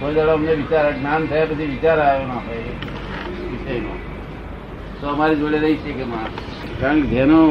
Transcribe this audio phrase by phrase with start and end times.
[0.00, 2.74] કોઈ દાડો અમને વિચાર જ્ઞાન થયા પછી વિચાર આવ્યો ના હોય
[3.52, 3.92] વિષયનો.
[5.00, 6.28] તો અમારી જોડે રહી છે કે માં
[6.80, 7.48] કારણ કે જેનું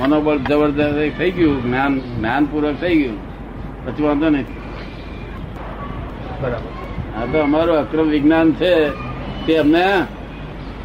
[0.00, 3.18] મનોબળ જબરદસ્ત થઈ ગયું જ્ઞાન જ્ઞાનપૂર્વક થઈ ગયું
[3.84, 4.46] પછી વાંધો નહીં
[6.42, 6.70] બરાબર.
[7.16, 8.74] આ તો અમારું અક્રમ વિજ્ઞાન છે.
[9.46, 9.86] તે અમને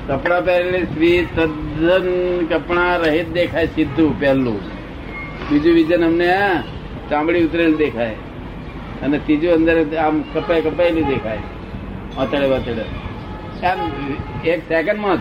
[0.07, 2.07] કપડા પહેરેલી સ્ત્રી તદ્દન
[2.51, 4.61] કપડા રહિત દેખાય સીધું પહેલું
[5.49, 6.31] બીજું વિજન અમને
[7.09, 8.17] ચામડી ઉતરેલ દેખાય.
[9.03, 11.39] અને ત્રીજું અંદર આમ કપાય કપાયેલી દેખાય.
[12.17, 12.85] વાતડે વાતડે
[13.65, 13.79] આમ
[14.45, 15.19] એક સેકન્ડમાં જ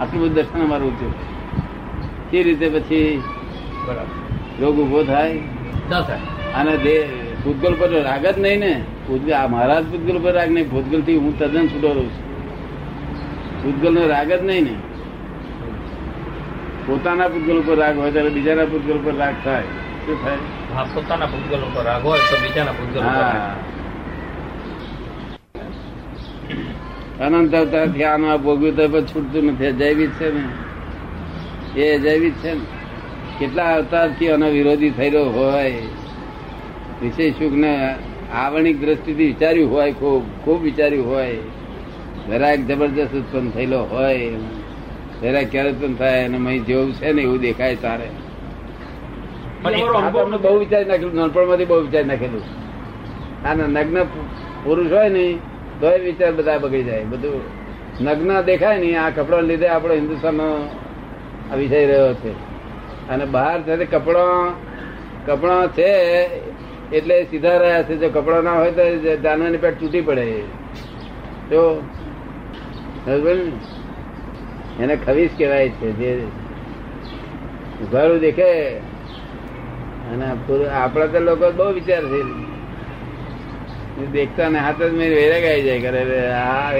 [0.00, 1.08] આટલું બધું દર્શન અમારું છે
[2.30, 3.22] તે રીતે પછી
[4.60, 5.38] રોગ ઊભો થાય.
[5.90, 6.18] થાય.
[6.54, 7.02] અને દે
[7.44, 8.84] ભૂતગલ પર રાગ જ નહીં ને.
[9.08, 10.70] ભૂતગલ આ મારા જ ભૂતગલ પર રાગ નહીં.
[10.70, 12.24] ભૂતગલથી હું તદ્દન છૂટો રહું છું.
[13.64, 14.74] ભૂતગલ નો રાગ જ નહીં ને.
[16.86, 19.62] પોતાના ભૂતગલ ઉપર રાગ હોય ત્યારે બીજાના ભૂતગલ પર રાગ થાય.
[20.04, 20.38] શું થાય?
[20.70, 23.04] હા પોતાના ભૂતગલ ઉપર રાગ હોય તો બીજાના ભૂતગલ
[27.26, 30.42] અનંત અવતાર ધ્યાનમાં ભોગવ્યું તો પણ છૂટતું નથી જૈવિક છે ને?
[31.76, 32.64] એ જૈવિક છે ને?
[33.38, 35.82] કેટલા અવતારથી એનો વિરોધી થયેલો હોય?
[37.00, 37.72] વિશેષ સુખ ને
[38.34, 41.38] આવરણિક દ્રષ્ટિથી વિચાર્યું હોય ખૂબ ખૂબ વિચાર્યું હોય.
[42.26, 44.38] જરાક જબરજસ્ત ઉત્પન્ન થયેલો હોય.
[45.20, 46.20] જરાક ક્યારે ઉત્પન્ન થાય?
[46.24, 48.08] અને મય જેવું છે ને એવું દેખાય તારે.
[49.64, 52.42] પણ બહુ વિચારી નાખેલું નાનપણમાંથી બહુ વિચારી નાખેલું.
[53.48, 54.04] આ નગ્ન
[54.64, 55.24] પુરુષ હોય ને
[55.80, 57.04] તો એ વિચાર બધા બગડી જાય.
[57.04, 57.40] બધું
[58.00, 60.48] નગ્ન દેખાય ને આ કપડા લીધે આપણો હિન્દુસ્તાનનો
[61.52, 62.32] આ વિષય રહ્યો છે.
[63.08, 64.52] અને બહાર છે કપડાં
[65.26, 65.90] કપડા છે
[66.92, 67.96] એટલે સીધા રહ્યા છે.
[67.96, 68.82] જો કપડા ના હોય તો
[69.16, 70.26] જાનવાની પેટ તૂટી પડે.
[71.50, 71.60] તો
[74.80, 75.92] એને ખવીસ કહેવાય છે.
[75.92, 76.10] જે
[77.82, 78.50] ઉઘાડું દેખે
[80.04, 80.24] અને
[80.74, 82.20] આપણા તો લોકો બહુ વિચાર છે.
[84.12, 86.02] દેખતા ને હાથ જ મેં આવી જાય કરે
[86.32, 86.72] આ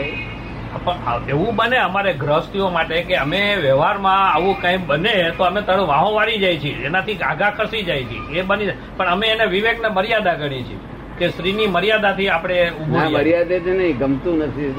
[1.29, 6.09] એવું બને અમારે ગ્રહસ્થીઓ માટે કે અમે વ્યવહારમાં આવું કઈ બને તો અમે તરત વાહો
[6.15, 10.37] વાળી જાય છીએ એનાથી આગા ખસી જાય છે એ બની પણ અમે એને વિવેકને મર્યાદા
[10.37, 10.79] ગણીએ છીએ
[11.19, 12.57] કે સ્ત્રીની મર્યાદાથી આપણે
[12.89, 13.23] મર્યાદા.
[13.61, 14.71] છે નહીં ગમતું નથી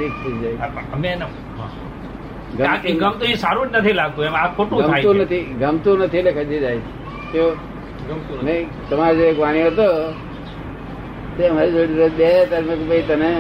[0.94, 1.26] અમે એને
[3.02, 6.60] ગમતું એ સારું જ નથી લાગતું એમ આ ખોટું ગમતું નથી ગમતું નથી એટલે ખસી
[6.60, 6.80] જાય
[7.32, 7.42] છે.
[8.44, 9.88] નહીં તમારે જે વાણી હતો
[11.38, 13.32] તે અમારી જોડે બે ત્યારે મેં ભાઈ તને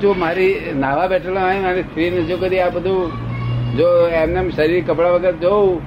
[0.00, 3.10] જો મારી નાવા બેઠેલો હોય મારી સ્ત્રીને જો કદી આ બધું
[3.76, 3.88] જો
[4.20, 5.80] એમને શરીર કપડા વગર જોઉં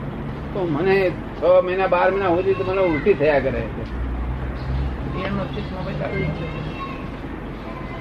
[0.54, 0.96] તો મને
[1.40, 3.64] છ મહિના બાર મહિના સુધી તો મને ઉલટી થયા કરે.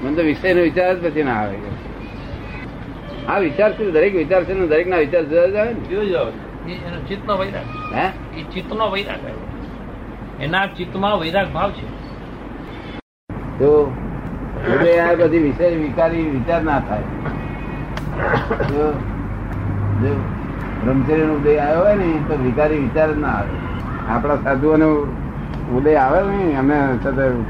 [0.01, 1.57] મને તો વિષયનો વિચાર જ પછી ના આવે.
[3.27, 6.44] આ વિચાર છે દરેક વિચાર છે દરેક ના વિચાર જુદા જુદા હોય ને.
[6.73, 8.05] એનો ચિત્તનો વૈરાગ હે?
[8.39, 9.19] એ ચિત્તનો વૈરાગ
[10.41, 11.87] એના ચિત્તમાં વૈરાગ ભાવ છે.
[13.59, 13.93] તો
[15.01, 17.03] આ બધી વિષય વિકારી વિચાર ના થાય.
[18.69, 18.85] જો
[20.83, 23.55] બ્રહ્મચર્ય ઉદય આવ્યો હોય ને તો વિકારી વિચાર જ ના આવે.
[24.09, 24.89] આપણા સાધુઓનો
[25.77, 26.75] ઉદય આવે ને અમે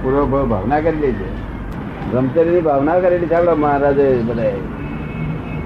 [0.02, 1.30] પૂર્વ ભાવના કરેલી છે.
[2.12, 4.52] બ્રહ્મચર્યની ભાવના કરેલી છે આપણા મહારાજે બધા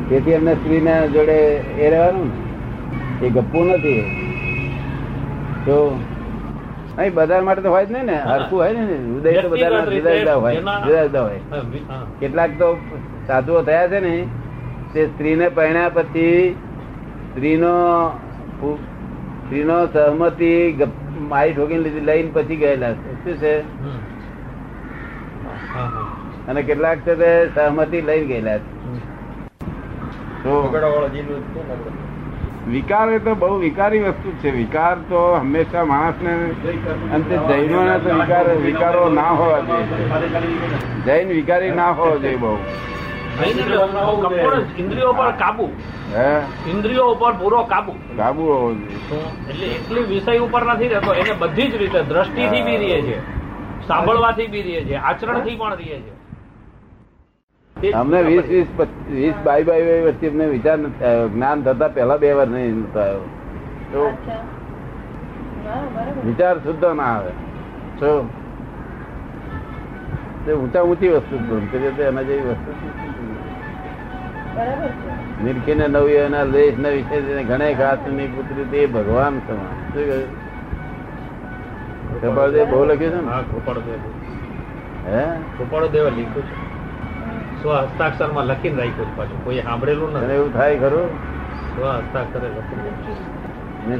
[0.09, 1.39] તેથી એમને સ્ત્રીને જોડે
[1.83, 2.48] એ રહેવાનું ને.
[3.21, 4.03] એ ગપ્પુ નથી.
[5.65, 5.77] તો
[6.97, 8.83] અહીં બધા માટે તો હોય જ નહીં ને હરખું હોય ને
[9.17, 11.41] ઉદય તો બધા જુદા જુદા હોય જુદા જુદા હોય.
[12.19, 12.69] કેટલાક તો
[13.27, 14.13] સાધુઓ થયા છે ને
[14.93, 16.39] તે સ્ત્રીને પહેણ્યા પછી
[17.31, 17.73] સ્ત્રીનો
[19.43, 20.51] સ્ત્રીનો સહમતિ
[21.29, 23.11] માઈ ઠોકીને લીધી લઈને પછી ગયેલા છે.
[23.23, 23.53] શું છે.
[26.49, 28.69] અને કેટલાક છે તે સહમતિ લઈને ગયેલા છે.
[30.43, 30.53] તો
[32.67, 34.51] વિકાર એ તો બહુ વિકારી વસ્તુ છે.
[34.51, 36.33] વિકાર તો હંમેશા માણસને
[37.13, 39.85] અંતે જૈનોને તો વિકાર વિકારો ના હોવા જોઈએ.
[41.05, 42.57] જૈન વિકારી ના હોવો જોઈએ બહુ.
[44.79, 45.69] ઇન્દ્રિયો પર કાબુ.
[46.15, 46.39] હે?
[46.69, 47.95] ઇન્દ્રિયો ઉપર પૂરો કાબુ.
[48.17, 48.89] કાબુ હોવો જોઈએ.
[49.49, 51.13] એટલે એટલી વિષય ઉપર નથી રહેતો.
[51.13, 53.19] એને બધી જ રીતે દ્રષ્ટિથી બી રહે છે.
[53.87, 54.95] સાંભળવાથી બી રહે છે.
[54.95, 56.19] આચરણથી પણ રહે છે.
[57.87, 58.67] અમને વીસ વીસ
[59.09, 60.77] વીસ બાય બાય વર્ષથી અમને વિચાર
[61.27, 64.11] જ્ઞાન થતા પહેલા બે વાર નહીં આવ્યો
[66.25, 67.31] વિચાર શુદ્ધ ના આવે.
[67.99, 68.11] તો
[70.45, 71.35] તે ઊંચા ઊંચી વસ્તુ
[72.03, 72.71] એના જેવી વસ્તુ
[75.43, 79.75] જ ને નવી એના લેશ ના વિશે ઘણે ઘાસની પુત્રી તે ભગવાન સમાન.
[79.93, 80.29] શું કહ્યું?
[82.21, 82.65] કપાળદેવ.
[82.69, 83.31] બહુ લખ્યું છે ને?
[83.31, 84.01] હા ગોપાળદેવ
[85.07, 85.23] હે?
[85.57, 86.68] ગોપાળદેવે લખ્યું છે.
[87.61, 89.39] સ્વ હસ્તાક્ષરમાં લખીને રાખ્યું છે પાછું.
[89.45, 90.33] કોઈ સાંભળેલું નથી.
[90.33, 91.07] એવું થાય ખરું?
[91.71, 93.17] સ્વ હસ્તાક્ષરે લખીને રાખ્યું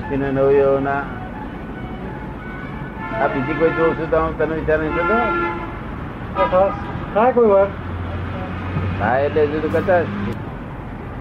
[0.09, 0.17] છે.
[0.17, 1.01] ને નવી ના
[3.23, 4.95] આ બીજી કોઈ જોઉં છું તો તને વિચાર નહીં
[6.35, 6.61] થતો
[7.13, 7.67] થાય કોઈ વાર.
[8.99, 10.01] થાય એટલે જુદું કરતા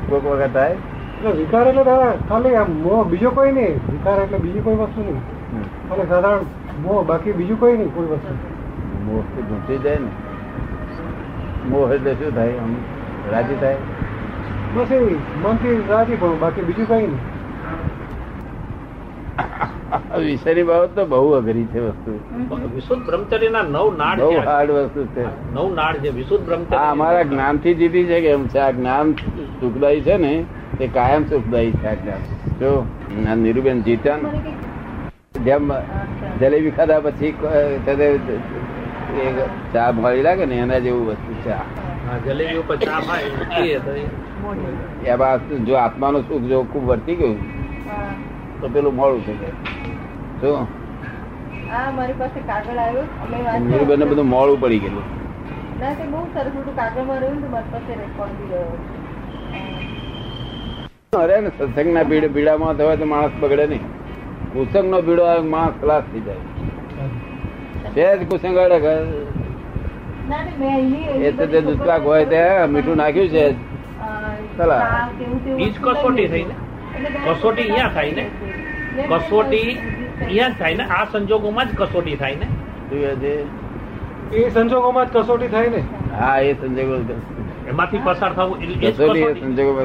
[0.09, 0.73] કોઈક વખત થાય.
[0.73, 3.75] એટલે વિકાર એટલે દાદા ખાલી આમ મોહ બીજો કોઈ નહીં.
[3.93, 5.21] વિકાર એટલે બીજી કોઈ વસ્તુ નહીં.
[5.91, 6.45] અને સાધારણ
[6.83, 8.35] મોહ બાકી બીજું કોઈ નહીં કોઈ વસ્તુ
[9.07, 9.23] મોહ
[9.69, 10.11] તો જાય ને.
[11.67, 12.55] મોહ એટલે શું થાય?
[12.65, 12.73] આમ
[13.33, 13.79] રાજી થાય?
[14.75, 14.99] બસ એ
[15.43, 17.19] મનથી રાજી પણ બાકી બીજું કઈ નહીં.
[20.27, 22.13] વિષયની બાબત તો બહુ અઘરી છે વસ્તુ.
[22.75, 25.25] વિશુદ્ધ બ્રહ્મચર્યના નવ નાડ બહુ હાર્ડ વસ્તુ છે.
[25.55, 28.59] નવ નાડ છે વિશુદ્ધ આ બ્રહ્મચર્ય અમારા જ્ઞાનથી જીતી છે કે એમ છે?
[28.59, 29.07] આ જ્ઞાન
[29.61, 30.33] સુખદાયી છે ને
[30.79, 32.23] તે કાયમ સુખદાયી છે આ જ્ઞાન.
[32.61, 32.71] જો
[33.29, 34.19] આ નીરુબેન જીત્યા
[35.47, 35.65] જેમ
[36.41, 37.63] જલેબી ખાધા પછી એ
[39.73, 41.55] ચા મળી લાગે ને એના જેવું વસ્તુ છે.
[45.13, 47.39] એમાં જો આત્માનું સુખ જો ખૂબ વર્તી ગયું
[48.61, 49.55] તો પેલું મોડું થઈ જાય.
[50.41, 50.55] શું
[51.77, 53.69] આ મારી પાસે કાગળ આવ્યો અમે વાંચ્યો.
[53.71, 55.07] નીરુબેન બધું મોડું પડી ગયેલું.
[55.81, 56.05] ના ને
[61.23, 62.05] અરે ને સત્સંગના
[62.73, 63.85] થવાય તો માણસ બગડે નહીં.
[64.53, 66.41] કુસંગનો બીડો આવે માણસ ખલાસ થઈ જાય.
[67.99, 68.93] સહેજ કુસંગ અડે કે
[70.29, 73.45] ના તે મેં અહીંની- એ તો તે દૂધપાક હોય તે મીઠું નાખ્યું છે.
[74.59, 74.79] ચલા.
[74.81, 76.55] ચા કે એવું તેવું ઈ જ કસોટી થઈ ને
[77.27, 78.25] કસોટી અહીંયા થાય ને?
[79.11, 79.71] કસોટી
[80.21, 80.85] અહીંયા જ થાય ને?
[80.91, 82.47] આ સંજોગોમાં જ કસોટી થાય ને?
[84.35, 85.81] એ સંજોગોમાં જ કસોટી થાય ને?
[86.21, 86.95] હા એ સંજોગો
[87.69, 88.59] એમાંથી પસાર થવું.
[89.41, 89.81] સંજોગો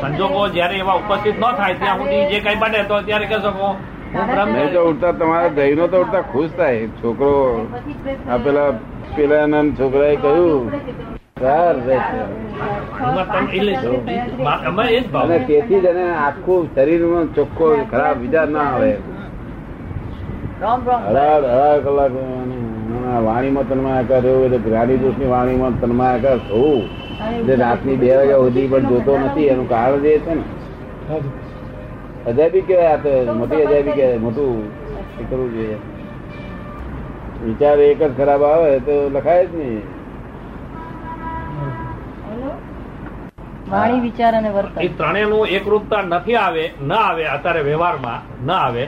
[0.00, 3.58] સંજોગો જયારે એવા ઉપસ્થિત ન થાય ત્યાં સુધી જે કઈ બને તો ત્યારે કહેશો કે
[3.58, 6.86] હું બ્રહ્મ નહીં તો ઉડતા તમારા દહીનો તો ઉડતા ખુશ થાય.
[7.00, 7.32] છોકરો
[8.30, 8.70] આ પેલા
[9.16, 10.64] પેલા એના છોકરાએ કહ્યું
[15.20, 18.92] અને તેથી જ એને આખું શરીરમાં ચોખ્ખો ખરાબ વિચાર ના આવે.
[20.62, 21.00] રોમ રોમ.
[21.10, 22.12] અઢાર અઢાર કલાક
[23.26, 26.82] વાણીમાં તન્માયાકાર રહેવું એટલે જ્ઞાની પુરુષની વાણીમાં તન્માયાકાર થવું
[27.46, 30.44] જે રાતની બે વાગ્યા સુધી પણ જોતો નથી એનું કારણ જે છે ને.
[31.08, 31.32] હાજી.
[32.26, 34.54] અજાયબી કેવાય આપે મોટી અજાયબી કહેવાય મોટું
[35.18, 35.78] એ કરવું જોઈએ.
[37.40, 39.84] વિચાર એક જ ખરાબ આવે તો લખાય જ નહીં?
[43.66, 44.74] વાણી વિચાર અને વર્તન.
[44.80, 48.84] એ ત્રણેયનું એકરૂપતા નથી આવે ન આવે અત્યારે વ્યવહારમાં ન આવે.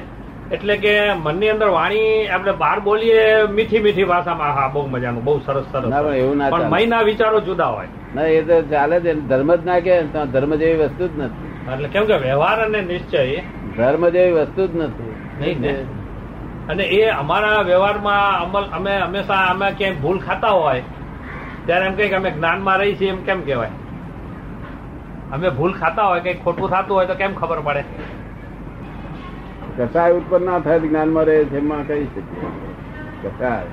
[0.50, 5.34] એટલે કે મનની અંદર વાણી આપણે બહાર બોલીએ મીઠી મીઠી ભાષામાં હા બહુ મજાનું બહુ
[5.40, 5.84] સરસ સરસ.
[5.88, 7.90] ના એવું ના પણ મહિના વિચારો જુદા હોય.
[8.12, 9.94] ના એ તો ચાલે જ ધર્મ જ ના કે
[10.31, 11.51] ધર્મ જેવી વસ્તુ જ નથી.
[11.70, 13.43] એટલે કેમ કે વ્યવહાર અને નિશ્ચય
[13.76, 15.14] ધર્મ જેવી વસ્તુ જ નથી.
[15.41, 15.85] નહીં ને?
[16.69, 20.82] અને એ અમારા વ્યવહારમાં અમલ અમે હંમેશા અમે ક્યાંય ભૂલ ખાતા હોય
[21.67, 23.69] ત્યારે એમ કઈ કે અમે જ્ઞાનમાં રહી છીએ એમ કેમ કહેવાય?
[25.32, 27.85] અમે ભૂલ ખાતા હોય કઈ ખોટું થતું હોય તો કેમ ખબર પડે?
[29.79, 32.50] કસાય ઉત્પન્ન ના થાય જ્ઞાનમાં રહે છે એમાં કહી શકીએ
[33.23, 33.67] કસાય.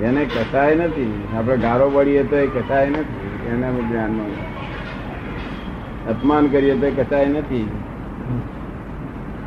[0.00, 4.57] જેને કસાય નથી આપણે ગારો પડીએ તો એ કસાય નથી એને જ્ઞાનમાં
[6.08, 7.64] અપમાન કરીએ તો કચાય નથી.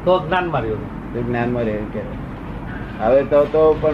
[0.06, 1.64] તો જ્ઞાનમાં રહ્યું તો જ્ઞાનમાં
[1.94, 2.02] કે.
[3.00, 3.94] હવે તો તો પણ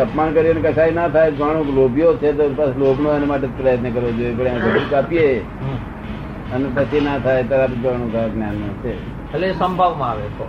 [0.00, 4.10] અપમાન કરીને કસાય ના થાય ઘણો લોભીઓ છે તો બસ લોભનો એના માટે પ્રયત્ન કરવો
[4.10, 4.34] જોઈએ.
[4.34, 5.28] પણ એને ઘડી કાપીએ.
[6.54, 8.92] અને પછી ના થાય તરત ઘણું જ્ઞાનમાં છે.
[9.34, 10.46] એટલે સંભાવમાં આવે તો.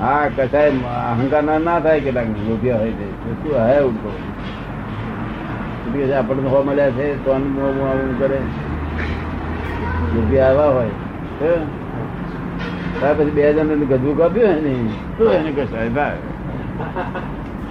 [0.00, 0.70] હા કસાય
[1.10, 3.30] અહંકાર ના થાય કેટલાક લોભિયા હોય છે તો.
[3.42, 4.10] શું હે ઉઠો
[6.18, 8.38] આપણને હવા મળ્યા છે તો અનુભવ કરે.
[10.14, 10.94] લોભિયા આવા હોય
[11.40, 11.52] હે?
[12.98, 14.74] ત્યાર પછી બે જણ ગજવું કાપ્યું ને
[15.18, 16.18] તો એને કસાય થાય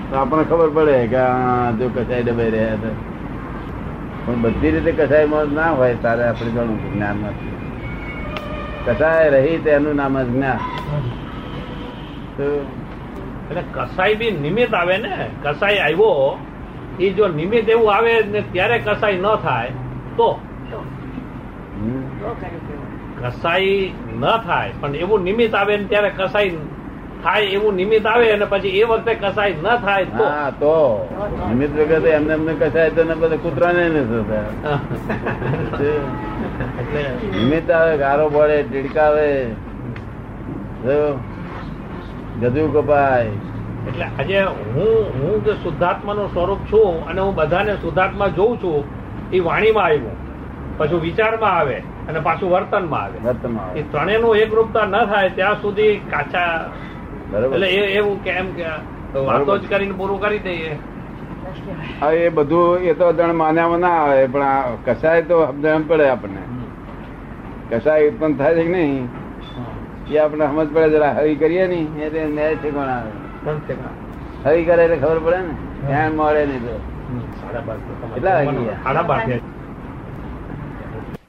[0.10, 2.96] તો આપણને ખબર પડે કે આ જો કસાય ડબાઈ રહ્યા હતા
[4.26, 7.56] પણ બધી રીતે કસાયમાં ના હોય તારે આપણે ગણું જ્ઞાન નથી.
[8.86, 10.60] કસાય રહી તેનું નામ જ જ્ઞાન.
[12.38, 12.46] તો
[13.50, 15.14] એટલે કસાય બી નિમિત્ત આવે ને?
[15.44, 16.38] કસાય આવ્યો
[17.00, 19.72] એ જો નિમિત્ત એવું આવે ને ત્યારે કસાય ન થાય
[20.18, 20.30] તો.
[23.22, 24.72] કસાઈ ન થાય.
[24.82, 26.58] પણ એવું નિમિત્ત આવે ને ત્યારે કસાઈ
[27.24, 30.76] થાય એવું નિમિત્ત આવે અને પછી એ વખતે કસાઈ ન થાય તો હા તો.
[31.50, 34.78] નિમિત્ત વગર એમને એમને કસાય તો બધા કૂતરાને થતા.
[37.36, 39.30] નિમિત્ત આવે ગારો પડે ટીડકાવે.
[42.42, 43.28] ગધું કપાય.
[43.88, 44.40] એટલે આજે
[44.76, 48.84] હું હું જે શુદ્ધાત્માનું સ્વરૂપ છું અને હું બધાને શુદ્ધાત્મા જોઉં છું
[49.34, 50.18] એ વાણીમાં આવ્યું.
[50.78, 51.78] પછી વિચારમાં આવે.
[52.10, 53.18] અને પાછું વર્તનમાં આવે.
[53.26, 56.54] વર્તમાં એ આવે ત્રણેયનું એકરૂપતા ન થાય ત્યાં સુધી કાચા
[57.44, 58.68] એટલે એ એવું કે એમ કે
[59.28, 60.74] વાતો જ કરીને પૂરું કરી દઈએ.
[62.26, 66.42] એ બધું એ તો અદાણ માન્યામાં ના આવે પણ આ કસાય તો સમજણ પડે આપણને.
[67.72, 69.06] કસાય ઉત્પન્ન થાય છે કે નહીં?
[70.12, 71.88] એ આપણે સમજ પડે જરા હરી કરીએ નહીં?
[72.06, 73.12] એટલે ન્યાય છે કોણ આવે
[74.46, 75.54] હરી કરે એટલે ખબર પડે ને?
[75.88, 76.76] ધ્યાન મળે નહીં તો.
[77.42, 78.82] સાડા બાર તો તમારે કેટલા વાગી ગયા?
[78.86, 79.44] સાડા બાર થયા.
[80.48, 81.29] પણ ઓલો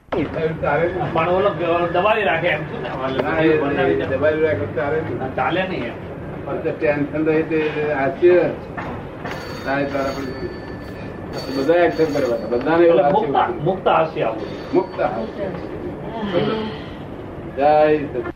[1.93, 2.61] દબાવી રાખે એમ
[4.09, 4.65] દબાવી રાખે.
[5.35, 5.85] ચાલે નહીં.
[5.85, 5.93] એમ.
[6.79, 8.43] ટેન્શન રહે તે હાસ્ય.
[11.55, 13.87] બધા કરે બધાને મુક્ત હાસ્ય મુક્ત
[14.21, 14.73] આવું.
[14.73, 15.43] મુક્ત હાસ્ય.
[17.55, 18.30] જય સચિદાનંદ.